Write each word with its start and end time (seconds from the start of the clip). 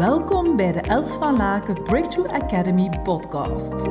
Welkom 0.00 0.56
bij 0.56 0.72
de 0.72 0.80
Els 0.80 1.12
van 1.12 1.36
Laken 1.36 1.82
Breakthrough 1.82 2.34
Academy 2.34 2.90
podcast. 3.02 3.86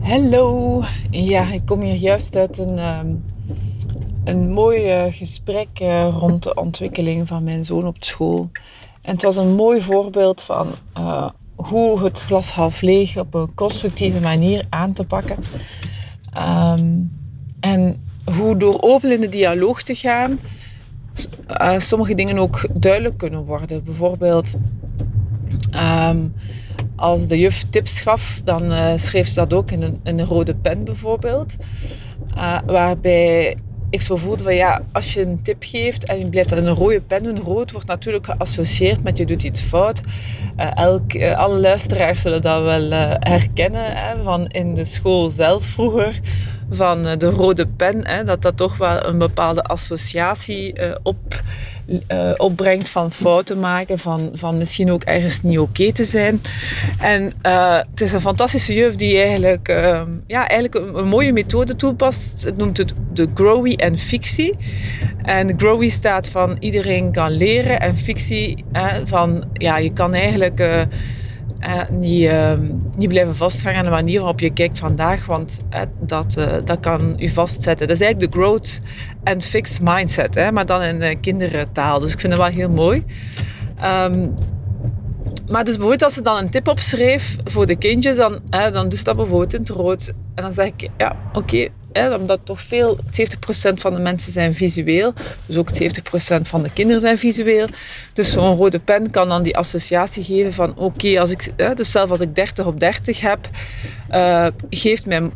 Hallo, 0.00 0.82
ja, 1.10 1.52
ik 1.52 1.66
kom 1.66 1.80
hier 1.80 1.94
juist 1.94 2.36
uit 2.36 2.58
een, 2.58 2.78
um, 2.78 3.24
een 4.24 4.52
mooi 4.52 5.04
uh, 5.06 5.12
gesprek 5.12 5.80
uh, 5.80 6.16
rond 6.18 6.42
de 6.42 6.54
ontwikkeling 6.54 7.28
van 7.28 7.44
mijn 7.44 7.64
zoon 7.64 7.86
op 7.86 7.96
school. 7.98 8.50
En 9.02 9.12
het 9.12 9.22
was 9.22 9.36
een 9.36 9.54
mooi 9.54 9.82
voorbeeld 9.82 10.42
van 10.42 10.68
uh, 10.98 11.28
hoe 11.54 12.04
het 12.04 12.20
glas 12.20 12.50
half 12.50 12.80
leeg 12.80 13.16
op 13.16 13.34
een 13.34 13.54
constructieve 13.54 14.20
manier 14.20 14.66
aan 14.68 14.92
te 14.92 15.04
pakken. 15.04 15.36
Um, 16.36 17.12
en 17.60 18.02
hoe 18.24 18.56
door 18.56 18.80
open 18.80 19.12
in 19.12 19.20
de 19.20 19.28
dialoog 19.28 19.82
te 19.82 19.94
gaan, 19.94 20.38
uh, 21.60 21.78
sommige 21.78 22.14
dingen 22.14 22.38
ook 22.38 22.66
duidelijk 22.72 23.18
kunnen 23.18 23.44
worden. 23.44 23.84
Bijvoorbeeld, 23.84 24.54
um, 26.10 26.34
als 26.96 27.26
de 27.26 27.38
juf 27.38 27.62
tips 27.70 28.00
gaf, 28.00 28.40
dan 28.44 28.72
uh, 28.72 28.92
schreef 28.96 29.28
ze 29.28 29.34
dat 29.34 29.52
ook 29.52 29.70
in 29.70 29.82
een, 29.82 30.00
in 30.02 30.18
een 30.18 30.26
rode 30.26 30.54
pen 30.54 30.84
bijvoorbeeld. 30.84 31.56
Uh, 32.36 32.58
waarbij 32.66 33.56
ik 33.90 34.02
zo 34.02 34.16
voelde 34.16 34.42
van 34.42 34.54
ja, 34.54 34.82
als 34.92 35.14
je 35.14 35.20
een 35.20 35.42
tip 35.42 35.62
geeft 35.62 36.04
en 36.04 36.18
je 36.18 36.28
blijft 36.28 36.48
dat 36.48 36.58
in 36.58 36.66
een 36.66 36.74
rode 36.74 37.00
pen 37.00 37.22
doen, 37.22 37.38
rood 37.38 37.72
wordt 37.72 37.86
natuurlijk 37.86 38.26
geassocieerd 38.26 39.02
met 39.02 39.18
je 39.18 39.26
doet 39.26 39.42
iets 39.42 39.60
fout. 39.60 40.00
Elk, 40.56 41.22
alle 41.22 41.58
luisteraars 41.58 42.20
zullen 42.20 42.42
dat 42.42 42.62
wel 42.62 42.90
herkennen 43.18 43.96
hè, 43.96 44.22
van 44.22 44.46
in 44.46 44.74
de 44.74 44.84
school 44.84 45.28
zelf 45.28 45.64
vroeger 45.64 46.20
van 46.76 47.02
de 47.18 47.30
rode 47.30 47.66
pen, 47.66 48.06
hè, 48.06 48.24
dat 48.24 48.42
dat 48.42 48.56
toch 48.56 48.76
wel 48.76 49.06
een 49.06 49.18
bepaalde 49.18 49.62
associatie 49.62 50.74
op, 51.02 51.16
opbrengt 52.36 52.90
van 52.90 53.12
fouten 53.12 53.60
maken, 53.60 53.98
van, 53.98 54.30
van 54.32 54.58
misschien 54.58 54.90
ook 54.92 55.02
ergens 55.02 55.42
niet 55.42 55.58
oké 55.58 55.92
te 55.92 56.04
zijn. 56.04 56.40
En 56.98 57.32
het 57.90 58.00
is 58.00 58.12
een 58.12 58.20
fantastische 58.20 58.74
juf 58.74 58.94
die 58.94 59.18
eigenlijk, 59.18 59.68
ja, 60.26 60.48
eigenlijk 60.48 60.74
een, 60.74 61.08
mooie 61.08 61.32
methode 61.32 61.76
toepast. 61.76 62.42
Het 62.42 62.56
noemt 62.56 62.76
het 62.76 62.94
de 63.08 63.28
Growy 63.34 63.72
en 63.72 63.98
fictie. 63.98 64.58
En 65.22 65.54
Growy 65.56 65.88
staat 65.88 66.28
van 66.28 66.56
iedereen 66.58 67.12
kan 67.12 67.30
leren 67.30 67.80
en 67.80 67.96
fictie 67.96 68.64
van 69.04 69.44
ja, 69.52 69.78
je 69.78 69.90
kan 69.90 70.14
eigenlijk 70.14 70.86
niet, 71.90 72.22
uh, 72.22 72.52
niet 72.96 73.08
blijven 73.08 73.36
vasthangen 73.36 73.78
aan 73.78 73.84
de 73.84 73.90
manier 73.90 74.18
waarop 74.18 74.40
je 74.40 74.50
kijkt 74.50 74.78
vandaag, 74.78 75.26
want 75.26 75.60
dat, 76.00 76.38
dat 76.64 76.80
kan 76.80 77.14
u 77.18 77.28
vastzetten. 77.28 77.86
Dat 77.86 77.96
is 77.96 78.02
eigenlijk 78.02 78.32
de 78.32 78.38
growth 78.38 78.80
and 79.24 79.44
fixed 79.44 79.80
mindset, 79.80 80.34
hè, 80.34 80.52
maar 80.52 80.66
dan 80.66 80.82
in 80.82 81.20
kindertaal. 81.20 81.98
Dus 81.98 82.12
ik 82.12 82.20
vind 82.20 82.32
het 82.32 82.42
wel 82.42 82.50
heel 82.50 82.70
mooi. 82.70 83.04
Um, 83.84 84.34
maar 85.46 85.64
dus 85.64 85.74
bijvoorbeeld 85.74 86.02
als 86.02 86.14
ze 86.14 86.22
dan 86.22 86.36
een 86.36 86.50
tip 86.50 86.68
opschreef 86.68 87.36
voor 87.44 87.66
de 87.66 87.76
kindjes, 87.76 88.16
dan, 88.16 88.40
hè, 88.48 88.70
dan 88.70 88.88
doe 88.88 88.98
ze 88.98 89.04
dat 89.04 89.16
bijvoorbeeld 89.16 89.54
in 89.54 89.60
het 89.60 89.68
rood. 89.68 90.14
En 90.34 90.42
dan 90.42 90.52
zeg 90.52 90.66
ik, 90.66 90.88
ja, 90.96 91.16
oké, 91.32 91.68
omdat 92.18 92.40
toch 92.44 92.60
veel, 92.60 92.98
70% 93.04 93.74
van 93.74 93.94
de 93.94 94.00
mensen 94.00 94.32
zijn 94.32 94.54
visueel, 94.54 95.12
dus 95.46 95.56
ook 95.56 95.68
70% 95.72 96.40
van 96.40 96.62
de 96.62 96.72
kinderen 96.72 97.00
zijn 97.00 97.18
visueel. 97.18 97.66
Dus 98.12 98.32
zo'n 98.32 98.56
rode 98.56 98.78
pen 98.78 99.10
kan 99.10 99.28
dan 99.28 99.42
die 99.42 99.56
associatie 99.56 100.24
geven 100.24 100.52
van, 100.52 100.76
oké, 100.76 101.20
als 101.20 101.30
ik, 101.30 101.52
dus 101.74 101.90
zelfs 101.90 102.10
als 102.10 102.20
ik 102.20 102.34
30 102.34 102.66
op 102.66 102.80
30 102.80 103.20
heb, 103.20 103.48
uh, 104.10 104.46
geeft 104.70 105.06
mijn 105.06 105.32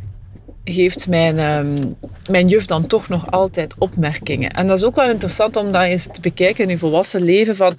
geeft 0.65 1.09
mijn, 1.09 1.39
um, 1.39 1.97
mijn 2.31 2.49
juf 2.49 2.67
dan 2.67 2.87
toch 2.87 3.09
nog 3.09 3.31
altijd 3.31 3.75
opmerkingen. 3.79 4.51
En 4.51 4.67
dat 4.67 4.79
is 4.79 4.85
ook 4.85 4.95
wel 4.95 5.11
interessant 5.11 5.57
om 5.57 5.73
dat 5.73 5.83
eens 5.83 6.09
te 6.11 6.21
bekijken 6.21 6.65
in 6.65 6.71
je 6.71 6.79
volwassen 6.79 7.23
leven 7.23 7.57
van 7.57 7.79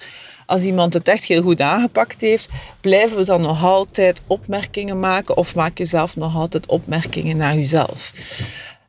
als 0.50 0.64
iemand 0.64 0.94
het 0.94 1.08
echt 1.08 1.24
heel 1.24 1.42
goed 1.42 1.62
aangepakt 1.62 2.22
heeft, 2.22 2.50
blijven 2.82 3.18
we 3.18 3.26
dan 3.26 3.42
nog 3.42 3.64
altijd 3.64 4.22
opmerkingen 4.28 5.00
maken 5.00 5.38
of 5.38 5.56
maak 5.56 5.78
je 5.78 5.86
zelf 5.86 6.16
nog 6.16 6.36
altijd 6.36 6.66
opmerkingen 6.66 7.38
naar 7.38 7.56
jezelf. 7.56 8.12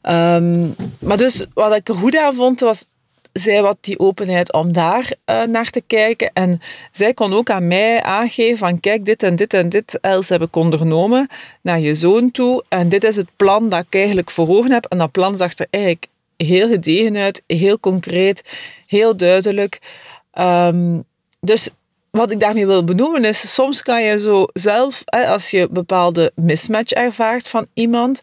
Um, 0.02 0.74
maar 0.98 1.16
dus 1.16 1.46
wat 1.54 1.74
ik 1.74 1.88
er 1.88 1.94
goed 1.94 2.16
aan 2.16 2.34
vond, 2.34 2.60
was 2.60 2.86
zij 3.32 3.62
wat 3.62 3.76
die 3.80 3.98
openheid 3.98 4.52
om 4.52 4.72
daar 4.72 5.12
uh, 5.26 5.42
naar 5.42 5.70
te 5.70 5.82
kijken. 5.86 6.30
En 6.32 6.60
zij 6.92 7.14
kon 7.14 7.32
ook 7.32 7.50
aan 7.50 7.66
mij 7.66 8.02
aangeven 8.02 8.58
van 8.58 8.80
kijk, 8.80 9.04
dit 9.04 9.22
en 9.22 9.36
dit 9.36 9.54
en 9.54 9.68
dit, 9.68 9.98
Els, 10.00 10.28
heb 10.28 10.42
ik 10.42 10.56
ondernomen 10.56 11.28
naar 11.62 11.80
je 11.80 11.94
zoon 11.94 12.30
toe. 12.30 12.64
En 12.68 12.88
dit 12.88 13.04
is 13.04 13.16
het 13.16 13.28
plan 13.36 13.68
dat 13.68 13.84
ik 13.86 13.94
eigenlijk 13.94 14.30
voor 14.30 14.64
heb. 14.64 14.84
En 14.84 14.98
dat 14.98 15.12
plan 15.12 15.36
zag 15.36 15.58
er 15.58 15.66
eigenlijk 15.70 16.06
heel 16.36 16.68
gedegen 16.68 17.16
uit, 17.16 17.42
heel 17.46 17.80
concreet, 17.80 18.44
heel 18.86 19.16
duidelijk. 19.16 19.78
Um, 20.38 21.04
dus 21.40 21.68
wat 22.10 22.30
ik 22.30 22.40
daarmee 22.40 22.66
wil 22.66 22.84
benoemen 22.84 23.24
is, 23.24 23.54
soms 23.54 23.82
kan 23.82 24.02
je 24.02 24.20
zo 24.20 24.46
zelf, 24.52 25.02
als 25.04 25.50
je 25.50 25.68
bepaalde 25.70 26.32
mismatch 26.34 26.92
ervaart 26.92 27.48
van 27.48 27.66
iemand, 27.74 28.20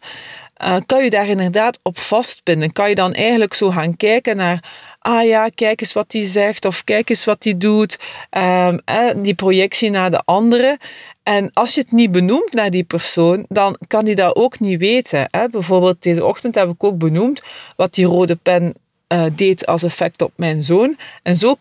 uh, 0.62 0.76
kan 0.86 1.04
je 1.04 1.10
daar 1.10 1.28
inderdaad 1.28 1.78
op 1.82 1.98
vastpinnen. 1.98 2.72
Kan 2.72 2.88
je 2.88 2.94
dan 2.94 3.12
eigenlijk 3.12 3.54
zo 3.54 3.70
gaan 3.70 3.96
kijken 3.96 4.36
naar, 4.36 4.64
ah 4.98 5.24
ja, 5.24 5.48
kijk 5.54 5.80
eens 5.80 5.92
wat 5.92 6.10
die 6.10 6.26
zegt 6.26 6.64
of 6.64 6.84
kijk 6.84 7.10
eens 7.10 7.24
wat 7.24 7.42
die 7.42 7.56
doet. 7.56 7.98
Um, 8.30 8.80
eh, 8.84 9.10
die 9.16 9.34
projectie 9.34 9.90
naar 9.90 10.10
de 10.10 10.22
andere. 10.24 10.78
En 11.22 11.50
als 11.52 11.74
je 11.74 11.80
het 11.80 11.92
niet 11.92 12.12
benoemt 12.12 12.52
naar 12.52 12.70
die 12.70 12.84
persoon, 12.84 13.44
dan 13.48 13.76
kan 13.86 14.04
die 14.04 14.14
dat 14.14 14.36
ook 14.36 14.60
niet 14.60 14.78
weten. 14.78 15.28
Bijvoorbeeld 15.50 16.02
deze 16.02 16.24
ochtend 16.24 16.54
heb 16.54 16.68
ik 16.68 16.84
ook 16.84 16.98
benoemd 16.98 17.42
wat 17.76 17.94
die 17.94 18.06
rode 18.06 18.36
pen 18.36 18.74
uh, 19.08 19.24
deed 19.32 19.66
als 19.66 19.82
effect 19.82 20.22
op 20.22 20.32
mijn 20.36 20.62
zoon. 20.62 20.96
En 21.22 21.36
zo 21.36 21.56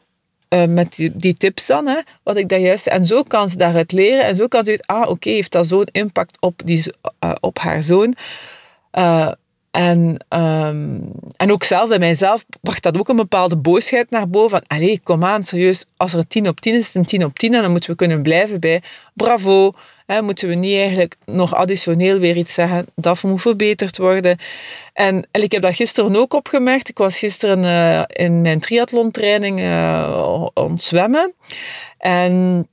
uh, 0.50 0.66
met 0.66 1.10
die, 1.14 1.34
tips 1.34 1.68
dan, 1.68 1.88
hè, 1.88 2.00
wat 2.24 2.38
ik 2.38 2.50
daar 2.50 2.60
juist... 2.60 2.88
En 2.88 3.06
zo 3.06 3.24
kan 3.24 3.50
ze 3.50 3.58
daaruit 3.58 3.92
leren 3.92 4.26
en 4.26 4.36
zo 4.36 4.48
kan 4.48 4.66
ze 4.66 4.72
weten, 4.72 4.86
ah, 4.86 5.10
oké, 5.10 5.30
heeft 5.30 5.52
dat 5.52 5.68
zo'n 5.68 5.88
impact 5.92 6.38
op, 6.42 6.62
die, 6.66 6.94
uh, 7.24 7.32
op 7.40 7.60
haar 7.60 7.84
zoon. 7.84 8.16
Uh, 8.94 9.32
en, 9.72 10.26
um, 10.30 11.12
en 11.36 11.52
ook 11.52 11.64
zelf, 11.64 11.90
bij 11.90 12.00
mijzelf, 12.00 12.46
bracht 12.62 12.84
dat 12.84 12.98
ook 12.98 13.10
een 13.10 13.16
bepaalde 13.16 13.58
boosheid 13.58 14.10
naar 14.10 14.30
boven. 14.30 14.50
Van, 14.50 14.78
allee, 14.78 15.00
kom 15.04 15.24
aan, 15.24 15.44
serieus, 15.44 15.86
als 15.98 16.14
er 16.14 16.20
een 16.20 16.28
10 16.28 16.48
op 16.48 16.60
10 16.60 16.74
is, 16.74 16.80
is 16.80 16.86
het 16.86 16.96
een 16.96 17.06
10 17.06 17.26
op 17.26 17.40
10 17.40 17.54
en 17.54 17.62
dan 17.62 17.72
moeten 17.72 17.90
we 17.90 17.96
kunnen 17.96 18.22
blijven 18.22 18.60
bij 18.60 18.82
bravo. 19.14 19.74
Moeten 20.08 20.48
we 20.48 20.56
niet 20.56 20.78
eigenlijk 20.78 21.16
nog 21.26 21.56
additioneel 21.56 22.20
weer 22.20 22.36
iets 22.38 22.54
zeggen 22.54 22.86
dat 22.96 23.24
moet 23.24 23.42
verbeterd 23.42 23.98
worden. 23.98 24.38
En, 24.94 25.28
en 25.32 25.44
ik 25.44 25.52
heb 25.52 25.62
dat 25.62 25.76
gisteren 25.76 26.16
ook 26.16 26.34
opgemerkt. 26.34 26.90
Ik 26.90 26.98
was 26.98 27.20
gisteren 27.20 27.64
uh, 27.64 28.04
in 28.08 28.42
mijn 28.42 28.60
triathlontraining 28.60 29.60
uh, 29.60 30.48
ontzwemmen. 30.54 31.34
En 31.98 32.68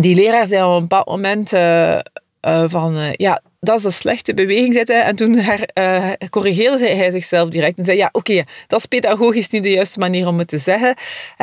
die 0.00 0.14
leraar 0.14 0.46
zei 0.46 0.64
op 0.64 0.74
een 0.74 0.80
bepaald 0.80 1.06
moment 1.06 1.52
uh, 1.52 1.98
van, 2.40 3.14
ja, 3.16 3.42
dat 3.60 3.78
is 3.78 3.84
een 3.84 3.92
slechte 3.92 4.34
beweging, 4.34 4.74
zei. 4.86 5.00
En 5.00 5.16
toen 5.16 5.34
her, 5.34 5.70
uh, 5.74 6.12
corrigeerde 6.30 6.86
hij 6.86 7.10
zichzelf 7.10 7.48
direct 7.48 7.78
en 7.78 7.84
zei, 7.84 7.96
ja, 7.96 8.08
oké, 8.12 8.44
dat 8.66 8.78
is 8.78 8.86
pedagogisch 8.86 9.48
niet 9.48 9.62
de 9.62 9.70
juiste 9.70 9.98
manier 9.98 10.26
om 10.26 10.38
het 10.38 10.48
te 10.48 10.58
zeggen. 10.58 10.94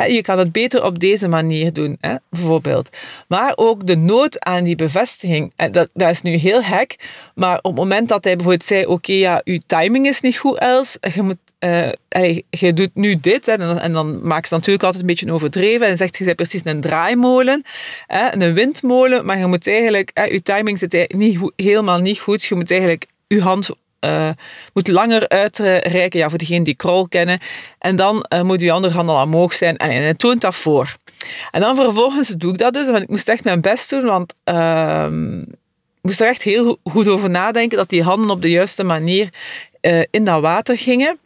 Je 0.06 0.22
kan 0.22 0.38
het 0.38 0.52
beter 0.52 0.84
op 0.84 0.98
deze 0.98 1.28
manier 1.28 1.72
doen, 1.72 1.98
bijvoorbeeld. 2.30 2.96
Maar 3.28 3.52
ook 3.56 3.86
de 3.86 3.96
nood 3.96 4.40
aan 4.40 4.64
die 4.64 4.76
bevestiging, 4.76 5.52
dat, 5.70 5.90
dat 5.92 6.10
is 6.10 6.22
nu 6.22 6.36
heel 6.36 6.62
hek, 6.62 6.98
maar 7.34 7.56
op 7.56 7.64
het 7.64 7.74
moment 7.74 8.08
dat 8.08 8.24
hij 8.24 8.36
bijvoorbeeld 8.36 8.68
zei, 8.68 8.86
oké, 8.86 9.12
ja, 9.12 9.40
uw 9.44 9.58
timing 9.66 10.06
is 10.06 10.20
niet 10.20 10.38
goed, 10.38 10.58
Els, 10.58 10.98
je 11.14 11.22
moet 11.22 11.38
uh, 11.66 12.38
je 12.50 12.72
doet 12.72 12.94
nu 12.94 13.20
dit, 13.20 13.46
hè, 13.46 13.52
en, 13.52 13.58
dan, 13.58 13.78
en 13.78 13.92
dan 13.92 14.26
maakt 14.26 14.48
ze 14.48 14.54
natuurlijk 14.54 14.84
altijd 14.84 15.02
een 15.02 15.08
beetje 15.08 15.32
overdreven 15.32 15.86
en 15.86 15.96
zegt 15.96 16.18
je 16.18 16.24
bent 16.24 16.36
precies 16.36 16.60
een 16.64 16.80
draaimolen, 16.80 17.62
hè, 18.06 18.32
een 18.32 18.54
windmolen, 18.54 19.26
maar 19.26 19.38
je 19.38 19.46
moet 19.46 19.66
eigenlijk, 19.66 20.10
hè, 20.14 20.24
je 20.24 20.42
timing 20.42 20.78
zit 20.78 21.14
niet, 21.14 21.52
helemaal 21.56 21.98
niet 21.98 22.18
goed, 22.18 22.44
je 22.44 22.54
moet 22.54 22.70
eigenlijk 22.70 23.06
je 23.26 23.40
hand 23.40 23.70
uh, 24.00 24.30
moet 24.72 24.88
langer 24.88 25.28
uitreiken, 25.28 26.18
ja, 26.18 26.28
voor 26.28 26.38
degenen 26.38 26.62
die 26.62 26.74
crawl 26.74 27.06
kennen, 27.08 27.38
en 27.78 27.96
dan 27.96 28.26
uh, 28.28 28.42
moet 28.42 28.60
je 28.60 28.72
andere 28.72 28.94
hand 28.94 29.08
al 29.08 29.22
omhoog 29.22 29.54
zijn 29.54 29.76
en, 29.76 30.16
toont 30.16 30.40
dat 30.40 30.54
voor. 30.54 30.96
En 31.50 31.60
dan 31.60 31.76
vervolgens 31.76 32.28
doe 32.28 32.52
ik 32.52 32.58
dat 32.58 32.72
dus, 32.72 32.86
want 32.86 33.02
ik 33.02 33.08
moest 33.08 33.28
echt 33.28 33.44
mijn 33.44 33.60
best 33.60 33.90
doen, 33.90 34.04
want 34.04 34.34
uh, 34.44 35.06
ik 35.96 36.02
moest 36.02 36.20
er 36.20 36.28
echt 36.28 36.42
heel 36.42 36.78
goed 36.84 37.08
over 37.08 37.30
nadenken 37.30 37.76
dat 37.76 37.88
die 37.88 38.02
handen 38.02 38.30
op 38.30 38.42
de 38.42 38.50
juiste 38.50 38.84
manier 38.84 39.28
in 40.10 40.24
dat 40.24 40.40
water 40.40 40.78
gingen. 40.78 41.18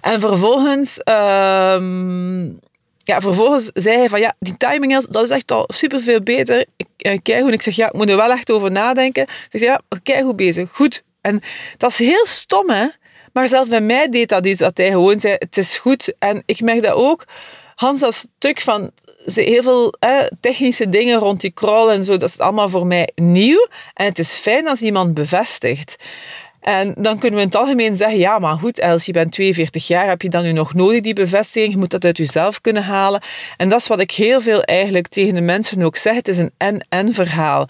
En 0.00 0.20
vervolgens, 0.20 0.98
um, 0.98 2.60
ja, 2.98 3.20
vervolgens 3.20 3.70
zei 3.74 3.96
hij 3.96 4.08
van 4.08 4.20
ja, 4.20 4.34
die 4.38 4.56
timing 4.56 4.96
is, 4.96 5.06
dat 5.06 5.22
is 5.22 5.30
echt 5.30 5.50
al 5.50 5.64
super 5.72 6.00
veel 6.00 6.22
beter. 6.22 6.66
Ik 6.76 7.28
uh, 7.28 7.46
ik 7.52 7.62
zeg 7.62 7.76
ja, 7.76 7.86
ik 7.86 7.92
moet 7.92 8.08
er 8.08 8.16
wel 8.16 8.30
echt 8.30 8.50
over 8.50 8.70
nadenken. 8.70 9.22
Ik 9.22 9.46
zeg 9.48 9.60
ja, 9.60 9.80
kijk 10.02 10.22
hoe 10.22 10.34
bezig, 10.34 10.70
goed. 10.72 11.02
En 11.20 11.40
dat 11.76 11.90
is 11.90 11.98
heel 11.98 12.26
stom 12.26 12.70
hè. 12.70 12.86
Maar 13.32 13.48
zelfs 13.48 13.68
bij 13.68 13.80
mij 13.80 14.08
deed 14.08 14.28
dat 14.28 14.46
iets, 14.46 14.58
dat 14.58 14.76
hij 14.76 14.90
gewoon 14.90 15.18
zei, 15.18 15.34
het 15.38 15.56
is 15.56 15.78
goed. 15.78 16.14
En 16.18 16.42
ik 16.46 16.60
merk 16.60 16.82
dat 16.82 16.92
ook, 16.92 17.24
Hans, 17.74 18.00
dat 18.00 18.14
stuk 18.14 18.60
van 18.60 18.90
heel 19.24 19.62
veel 19.62 19.94
hè, 19.98 20.26
technische 20.40 20.88
dingen 20.88 21.18
rond 21.18 21.40
die 21.40 21.52
crawl 21.52 21.90
en 21.90 22.04
zo, 22.04 22.16
dat 22.16 22.28
is 22.28 22.38
allemaal 22.38 22.68
voor 22.68 22.86
mij 22.86 23.10
nieuw. 23.14 23.68
En 23.94 24.06
het 24.06 24.18
is 24.18 24.32
fijn 24.32 24.68
als 24.68 24.80
iemand 24.80 25.14
bevestigt. 25.14 25.96
En 26.60 26.94
dan 26.98 27.18
kunnen 27.18 27.38
we 27.38 27.44
in 27.44 27.50
het 27.50 27.56
algemeen 27.56 27.94
zeggen, 27.94 28.18
ja, 28.18 28.38
maar 28.38 28.58
goed, 28.58 28.78
Els, 28.78 29.06
je 29.06 29.12
bent 29.12 29.32
42 29.32 29.86
jaar, 29.86 30.08
heb 30.08 30.22
je 30.22 30.28
dan 30.28 30.42
nu 30.42 30.52
nog 30.52 30.74
nodig, 30.74 31.00
die 31.00 31.14
bevestiging? 31.14 31.72
Je 31.72 31.78
moet 31.78 31.90
dat 31.90 32.04
uit 32.04 32.16
jezelf 32.16 32.60
kunnen 32.60 32.82
halen. 32.82 33.22
En 33.56 33.68
dat 33.68 33.80
is 33.80 33.86
wat 33.86 34.00
ik 34.00 34.10
heel 34.10 34.40
veel 34.40 34.62
eigenlijk 34.62 35.08
tegen 35.08 35.34
de 35.34 35.40
mensen 35.40 35.82
ook 35.82 35.96
zeg. 35.96 36.14
Het 36.14 36.28
is 36.28 36.38
een 36.38 36.52
en-en 36.56 37.14
verhaal. 37.14 37.68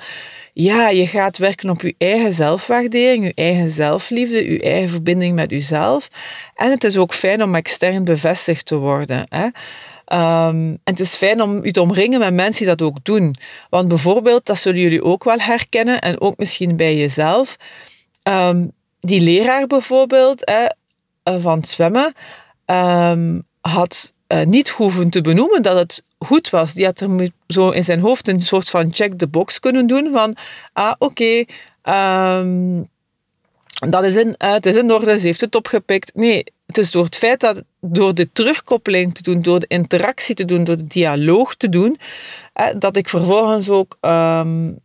Ja, 0.53 0.89
je 0.89 1.07
gaat 1.07 1.39
werken 1.39 1.71
op 1.71 1.83
je 1.83 1.95
eigen 1.99 2.33
zelfwaardering, 2.33 3.25
je 3.25 3.33
eigen 3.35 3.71
zelfliefde, 3.71 4.53
je 4.53 4.63
eigen 4.63 4.89
verbinding 4.89 5.35
met 5.35 5.51
jezelf. 5.51 6.09
En 6.55 6.71
het 6.71 6.85
is 6.85 6.97
ook 6.97 7.15
fijn 7.15 7.43
om 7.43 7.55
extern 7.55 8.05
bevestigd 8.05 8.67
te 8.67 8.77
worden. 8.77 9.27
Hè? 9.29 9.49
Ehm, 10.05 10.57
en 10.57 10.81
het 10.85 11.01
is 11.01 11.17
fijn 11.17 11.43
om 11.43 11.65
je 11.65 11.71
te 11.71 11.81
omringen 11.81 12.19
met 12.19 12.35
mensen 12.35 12.67
die 12.67 12.77
dat 12.77 12.87
ook 12.87 13.05
doen. 13.05 13.35
Want 13.69 13.89
bijvoorbeeld, 13.89 14.47
dat 14.47 14.59
zullen 14.59 14.81
jullie 14.81 15.05
ook 15.05 15.25
wel 15.25 15.39
herkennen, 15.39 16.01
en 16.01 16.21
ook 16.21 16.37
misschien 16.37 16.77
bij 16.77 16.97
jezelf. 16.97 17.57
Ehm, 18.23 18.67
die 19.01 19.21
leraar 19.21 19.67
bijvoorbeeld 19.67 20.43
hè, 20.45 20.67
eh, 21.23 21.43
van 21.43 21.65
zwemmen 21.65 22.13
um, 22.67 23.47
had 23.61 24.13
uh, 24.29 24.45
niet 24.45 24.69
hoeven 24.69 25.11
te 25.11 25.21
benoemen 25.21 25.63
dat 25.63 25.79
het 25.79 26.05
goed 26.19 26.51
was. 26.51 26.73
Die 26.73 26.85
had 26.85 27.01
er 27.01 27.31
zo 27.47 27.71
in 27.71 27.85
zijn 27.85 28.01
hoofd 28.01 28.29
een 28.29 28.43
soort 28.43 28.71
van 28.71 28.95
check 28.95 29.19
the 29.19 29.29
box 29.29 29.61
kunnen 29.61 29.87
doen 29.87 30.11
van 30.13 30.37
ah 30.73 30.95
oké, 30.99 31.45
um, 31.83 32.87
dat 33.89 34.05
is 34.05 34.17
in, 34.17 34.35
uh, 34.39 34.53
het 34.53 34.67
is 34.67 34.77
in 34.77 34.93
orde, 34.93 35.19
ze 35.19 35.27
heeft 35.27 35.41
het 35.41 35.55
opgepikt. 35.55 36.15
Nee, 36.15 36.45
het 36.67 36.79
is 36.79 36.91
door 36.91 37.05
het 37.05 37.17
feit 37.17 37.41
dat 37.41 37.63
door 37.81 38.15
de 38.15 38.33
terugkoppeling 38.33 39.15
te 39.15 39.23
doen, 39.23 39.43
door 39.43 39.61
de 39.61 39.67
interactie 39.69 40.35
te 40.35 40.45
doen, 40.45 40.65
door 40.65 40.77
de 40.77 40.87
dialoog 40.87 41.55
te 41.55 41.69
doen, 41.69 41.99
dat 42.79 42.97
ik 42.97 43.09
vervolgens 43.09 43.69
ook 43.69 43.97
um, 44.01 44.79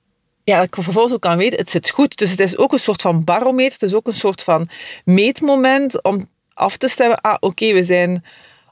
ja, 0.46 0.62
ik 0.62 0.76
vervolgens 0.76 1.14
ook 1.14 1.22
kan 1.22 1.38
weten, 1.38 1.60
het 1.60 1.70
zit 1.70 1.90
goed. 1.90 2.18
Dus 2.18 2.32
het 2.32 2.40
is 2.40 2.58
ook 2.58 2.72
een 2.72 2.80
soort 2.80 3.02
van 3.02 3.24
barometer, 3.24 3.74
het 3.74 3.84
is 3.84 3.94
ook 3.94 4.08
een 4.08 4.14
soort 4.14 4.44
van 4.44 4.70
meetmoment 5.06 6.04
om 6.04 6.30
af 6.54 6.78
te 6.78 6.88
stemmen, 6.88 7.22
ah 7.22 7.38
oké, 7.40 7.74
we 7.74 7.84
zijn 7.84 8.24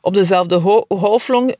op 0.01 0.13
dezelfde 0.13 0.85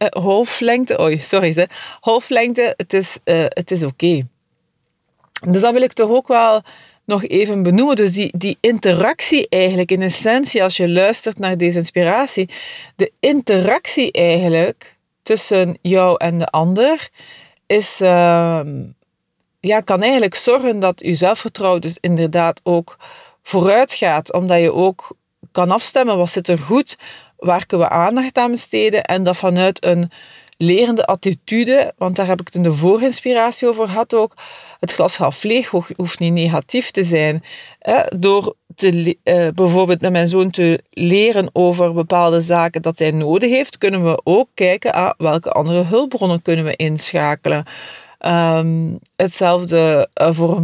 hoofdlengte, 0.10 1.00
oei, 1.02 1.20
sorry, 1.20 1.52
ze, 1.52 1.68
hoofdlengte, 2.00 2.74
het 2.78 2.94
is, 2.94 3.18
uh, 3.26 3.46
het 3.48 3.72
is 3.72 3.84
oké. 3.84 4.22
Dus 5.48 5.62
dat 5.62 5.74
wil 5.74 5.82
ik 5.82 5.94
toch 5.94 6.10
ook 6.10 6.28
wel 6.28 6.62
nog 7.06 7.24
even 7.24 7.64
benoemen. 7.64 7.96
Dus 7.96 8.12
die, 8.12 8.38
die 8.38 8.58
interactie 8.60 9.50
eigenlijk, 9.50 9.92
in 9.92 10.02
essentie, 10.02 10.64
als 10.64 10.78
je 10.78 10.90
luistert 10.90 11.40
naar 11.40 11.58
deze 11.58 11.78
inspiratie, 11.78 12.50
de 12.96 13.12
interactie 13.20 14.12
eigenlijk 14.12 14.96
tussen 15.22 15.78
jou 15.82 16.16
en 16.18 16.40
de 16.40 16.48
ander 16.48 17.10
is, 17.66 18.02
uh, 18.02 18.62
ja, 19.68 19.80
kan 19.80 20.02
eigenlijk 20.02 20.36
zorgen 20.36 20.80
dat 20.80 21.00
je 21.00 21.14
zelfvertrouwen 21.14 21.82
dus 21.82 21.98
inderdaad 22.00 22.60
ook 22.64 22.98
vooruit 23.44 23.94
gaat, 23.94 24.34
omdat 24.34 24.60
je 24.60 24.74
ook 24.74 25.16
kan 25.52 25.72
afstemmen 25.72 26.18
wat 26.18 26.30
zit 26.30 26.48
er 26.48 26.60
goed, 26.60 26.98
waar 27.38 27.66
kunnen 27.66 27.88
we 27.88 27.94
aandacht 27.94 28.38
aan 28.38 28.52
besteden 28.52 29.04
en 29.04 29.24
dat 29.24 29.38
vanuit 29.38 29.86
een 29.86 30.12
lerende 30.58 31.06
attitude, 31.06 31.94
want 31.98 32.16
daar 32.16 32.28
heb 32.28 32.40
ik 32.40 32.46
het 32.46 32.56
in 32.56 32.62
de 32.62 32.74
voorinspiratie 32.74 33.68
over 33.68 33.88
gehad 33.88 34.14
ook, 34.14 34.34
het 34.80 34.92
glas 34.92 35.18
half 35.18 35.44
leeg 35.44 35.70
hoeft 35.96 36.20
niet 36.20 36.34
negatief 36.34 36.92
te 36.92 37.04
zijn. 37.04 37.44
Door 38.18 38.56
te, 38.76 39.18
uh, 39.24 39.48
bijvoorbeeld 39.54 40.02
met 40.02 40.12
mijn 40.12 40.28
zoon 40.28 40.50
te 40.50 40.84
leren 40.90 41.50
over 41.54 41.94
bepaalde 41.94 42.42
zaken 42.42 42.82
dat 42.82 43.00
hij 43.00 43.12
nodig 43.12 43.50
heeft, 43.50 43.78
kunnen 43.78 44.04
we 44.04 44.22
ook 44.24 44.50
kijken 44.54 44.94
ah, 44.94 45.14
welke 45.18 45.52
andere 45.52 45.84
hulpbronnen 45.84 46.42
kunnen 46.42 46.66
we 46.66 46.76
inschakelen. 46.76 47.66
Um, 48.26 49.00
hetzelfde 49.16 50.10
uh, 50.22 50.34
voor 50.34 50.62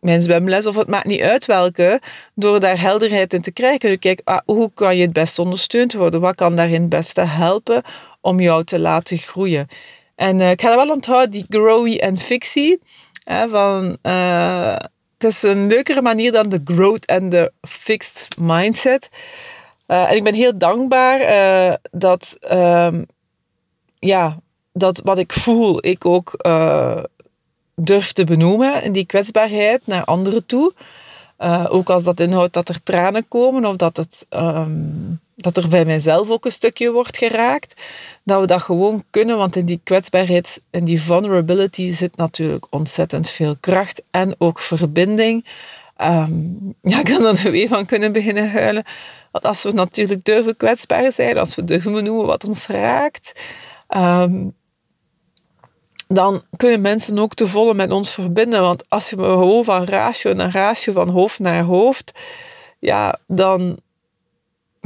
mijn 0.00 0.22
zwemles, 0.22 0.66
of 0.66 0.76
het 0.76 0.88
maakt 0.88 1.06
niet 1.06 1.20
uit 1.20 1.46
welke, 1.46 2.00
door 2.34 2.60
daar 2.60 2.80
helderheid 2.80 3.34
in 3.34 3.42
te 3.42 3.52
krijgen. 3.52 3.98
Kijk, 3.98 4.20
ah, 4.24 4.40
hoe 4.44 4.70
kan 4.74 4.96
je 4.96 5.02
het 5.02 5.12
best 5.12 5.38
ondersteund 5.38 5.92
worden? 5.92 6.20
Wat 6.20 6.34
kan 6.34 6.56
daarin 6.56 6.80
het 6.80 6.88
beste 6.88 7.20
helpen 7.20 7.82
om 8.20 8.40
jou 8.40 8.64
te 8.64 8.78
laten 8.78 9.18
groeien? 9.18 9.68
En 10.14 10.38
uh, 10.38 10.50
ik 10.50 10.60
ga 10.60 10.70
er 10.70 10.76
wel 10.76 10.90
onthouden, 10.90 11.30
die 11.30 11.46
growy 11.48 11.96
en 11.96 12.18
fictie. 12.18 12.80
Hè, 13.24 13.48
van, 13.48 13.98
uh, 14.02 14.76
het 15.18 15.24
is 15.24 15.42
een 15.42 15.66
leukere 15.66 16.02
manier 16.02 16.32
dan 16.32 16.48
de 16.48 16.60
growth 16.64 17.04
en 17.04 17.28
de 17.28 17.52
fixed 17.68 18.28
mindset. 18.38 19.08
En 19.86 20.16
ik 20.16 20.24
ben 20.24 20.34
heel 20.34 20.58
dankbaar 20.58 21.78
dat 21.90 22.36
um, 22.52 23.06
ja, 23.98 24.38
dat 24.72 25.00
wat 25.04 25.18
ik 25.18 25.32
voel, 25.32 25.86
ik 25.86 26.04
ook 26.04 26.34
uh, 26.46 27.02
durf 27.74 28.12
te 28.12 28.24
benoemen 28.24 28.82
in 28.82 28.92
die 28.92 29.06
kwetsbaarheid 29.06 29.86
naar 29.86 30.04
anderen 30.04 30.46
toe. 30.46 30.72
Uh, 31.38 31.66
ook 31.68 31.90
als 31.90 32.02
dat 32.02 32.20
inhoudt 32.20 32.52
dat 32.52 32.68
er 32.68 32.82
tranen 32.82 33.28
komen 33.28 33.64
of 33.64 33.76
dat, 33.76 33.96
het, 33.96 34.26
um, 34.30 35.20
dat 35.34 35.56
er 35.56 35.68
bij 35.68 35.84
mijzelf 35.84 36.30
ook 36.30 36.44
een 36.44 36.52
stukje 36.52 36.92
wordt 36.92 37.16
geraakt. 37.16 37.82
Dat 38.24 38.40
we 38.40 38.46
dat 38.46 38.62
gewoon 38.62 39.04
kunnen, 39.10 39.36
want 39.36 39.56
in 39.56 39.66
die 39.66 39.80
kwetsbaarheid, 39.84 40.60
in 40.70 40.84
die 40.84 41.02
vulnerability 41.02 41.92
zit 41.92 42.16
natuurlijk 42.16 42.66
ontzettend 42.70 43.30
veel 43.30 43.56
kracht 43.60 44.02
en 44.10 44.34
ook 44.38 44.60
verbinding. 44.60 45.46
Um, 46.02 46.74
ja, 46.82 47.00
ik 47.00 47.08
zou 47.08 47.36
er 47.36 47.50
weer 47.50 47.68
van 47.68 47.86
kunnen 47.86 48.12
beginnen 48.12 48.50
huilen. 48.50 48.84
Want 49.30 49.44
als 49.44 49.62
we 49.62 49.72
natuurlijk 49.72 50.24
durven 50.24 50.56
kwetsbaar 50.56 51.12
zijn, 51.12 51.38
als 51.38 51.54
we 51.54 51.64
durven 51.64 51.92
benoemen 51.92 52.26
wat 52.26 52.48
ons 52.48 52.66
raakt, 52.66 53.40
um, 53.96 54.54
dan 56.14 56.42
kunnen 56.56 56.80
mensen 56.80 57.18
ook 57.18 57.34
te 57.34 57.46
volle 57.46 57.74
met 57.74 57.90
ons 57.90 58.10
verbinden. 58.10 58.60
Want 58.60 58.84
als 58.88 59.10
je 59.10 59.16
gewoon 59.16 59.64
van 59.64 59.84
ratio 59.84 60.32
naar 60.32 60.52
ratio, 60.52 60.92
van 60.92 61.08
hoofd 61.08 61.38
naar 61.38 61.62
hoofd, 61.62 62.12
ja, 62.78 63.18
dan 63.26 63.78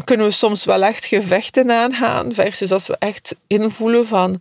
kunnen 0.04 0.26
we 0.26 0.32
soms 0.32 0.64
wel 0.64 0.82
echt 0.82 1.04
gevechten 1.04 1.70
aangaan. 1.70 2.32
Versus 2.32 2.72
als 2.72 2.86
we 2.86 2.96
echt 2.98 3.36
invoelen 3.46 4.06
van, 4.06 4.40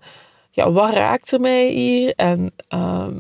ja, 0.52 0.72
wat 0.72 0.94
raakt 0.94 1.32
er 1.32 1.40
mij 1.40 1.68
hier? 1.68 2.14
En 2.16 2.54
um, 2.70 3.20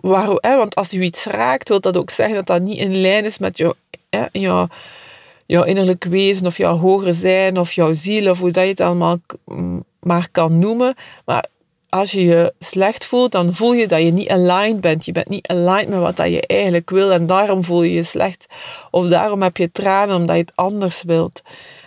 waarom, 0.00 0.38
want 0.40 0.74
als 0.74 0.90
je 0.90 1.00
iets 1.00 1.24
raakt, 1.24 1.68
wil 1.68 1.80
dat 1.80 1.96
ook 1.96 2.10
zeggen 2.10 2.36
dat 2.36 2.46
dat 2.46 2.62
niet 2.62 2.78
in 2.78 3.00
lijn 3.00 3.24
is 3.24 3.38
met 3.38 3.56
jou, 3.56 3.74
hè, 4.10 4.26
jouw 5.46 5.62
innerlijk 5.62 6.04
wezen 6.04 6.46
of 6.46 6.56
jouw 6.56 6.76
hoger 6.76 7.14
zijn 7.14 7.58
of 7.58 7.72
jouw 7.72 7.92
ziel 7.92 8.30
of 8.30 8.38
hoe 8.38 8.50
dat 8.50 8.62
je 8.62 8.70
het 8.70 8.80
allemaal 8.80 9.18
maar 10.00 10.28
kan 10.32 10.58
noemen. 10.58 10.94
Maar 11.24 11.46
als 11.88 12.12
je 12.12 12.24
je 12.24 12.52
slecht 12.58 13.06
voelt, 13.06 13.32
dan 13.32 13.54
voel 13.54 13.72
je 13.72 13.88
dat 13.88 14.00
je 14.00 14.12
niet 14.12 14.28
aligned 14.28 14.80
bent. 14.80 15.04
Je 15.04 15.12
bent 15.12 15.28
niet 15.28 15.48
aligned 15.48 15.88
met 15.88 16.00
wat 16.00 16.16
dat 16.16 16.28
je 16.28 16.46
eigenlijk 16.46 16.90
wil 16.90 17.12
en 17.12 17.26
daarom 17.26 17.64
voel 17.64 17.82
je 17.82 17.92
je 17.92 18.02
slecht. 18.02 18.46
Of 18.90 19.06
daarom 19.06 19.42
heb 19.42 19.56
je 19.56 19.72
tranen 19.72 20.16
omdat 20.16 20.36
je 20.36 20.42
het 20.42 20.52
anders 20.54 21.02
wilt. 21.02 21.42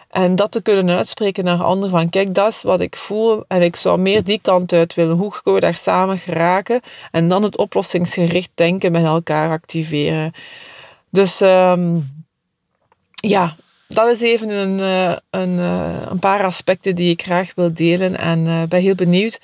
En 0.09 0.35
dat 0.35 0.51
te 0.51 0.61
kunnen 0.61 0.97
uitspreken 0.97 1.43
naar 1.43 1.63
anderen 1.63 1.89
van 1.89 2.09
kijk, 2.09 2.35
dat 2.35 2.50
is 2.50 2.62
wat 2.62 2.81
ik 2.81 2.95
voel 2.95 3.43
en 3.47 3.62
ik 3.62 3.75
zou 3.75 4.00
meer 4.00 4.24
die 4.24 4.39
kant 4.41 4.74
uit 4.74 4.93
willen. 4.93 5.17
Hoe 5.17 5.31
kunnen 5.31 5.53
we 5.53 5.59
daar 5.59 5.75
samen 5.75 6.17
geraken? 6.17 6.81
En 7.12 7.27
dan 7.27 7.43
het 7.43 7.57
oplossingsgericht 7.57 8.51
denken 8.53 8.91
met 8.91 9.03
elkaar 9.03 9.50
activeren. 9.50 10.31
Dus 11.09 11.41
um, 11.41 12.25
ja, 13.15 13.55
dat 13.88 14.10
is 14.10 14.22
even 14.22 14.50
een, 14.50 14.79
eh, 14.79 15.17
een, 15.29 15.60
eh, 15.60 16.01
een, 16.10 16.19
paar 16.19 16.43
aspecten 16.43 16.95
die 16.95 17.12
ik 17.12 17.22
graag 17.22 17.51
wil 17.55 17.74
delen. 17.74 18.17
En 18.17 18.45
uh, 18.45 18.63
ben 18.63 18.81
heel 18.81 18.95
benieuwd 18.95 19.41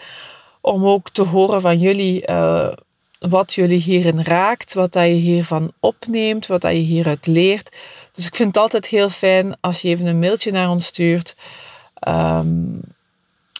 om 0.62 0.86
ook 0.86 1.10
te 1.10 1.22
horen 1.22 1.62
van 1.62 1.80
jullie 1.80 2.26
wat 3.20 3.54
jullie 3.54 3.80
hierin 3.80 4.24
raakt, 4.24 4.74
wat 4.74 4.94
dat 4.94 5.06
je 5.06 5.12
hiervan 5.12 5.72
opneemt, 5.80 6.48
wat 6.48 6.62
dat 6.62 6.72
je 6.72 6.78
hieruit 6.78 7.28
leert. 7.28 7.76
Dus 8.14 8.26
ik 8.26 8.36
vind 8.36 8.48
het 8.48 8.64
altijd 8.64 8.88
heel 8.88 9.10
fijn 9.10 9.58
als 9.60 9.82
je 9.82 9.88
even 9.88 10.06
een 10.06 10.20
mailtje 10.20 10.52
naar 10.52 10.70
ons 10.70 10.86
stuurt 10.86 11.36
um, 12.08 12.82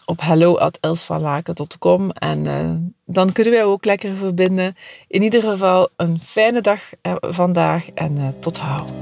op 0.04 0.20
hello.elsvanlaken.com 0.20 2.10
en 2.10 2.94
dan 3.04 3.32
kunnen 3.32 3.52
wij 3.52 3.64
ook 3.64 3.84
lekker 3.84 4.16
verbinden. 4.16 4.76
In 5.08 5.22
ieder 5.22 5.42
geval 5.42 5.88
een 5.96 6.20
fijne 6.20 6.60
dag 6.60 6.80
vandaag 7.20 7.90
en 7.90 8.36
tot 8.40 8.58
hou 8.58 9.01